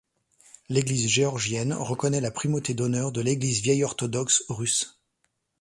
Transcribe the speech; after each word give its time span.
L'Église 0.67 1.07
géorgienne 1.07 1.73
reconnaît 1.73 2.21
la 2.21 2.31
primauté 2.31 2.73
d'honneur 2.73 3.11
de 3.11 3.21
l'Église 3.21 3.61
vieille-orthodoxe 3.61 4.45
russe. 4.49 4.99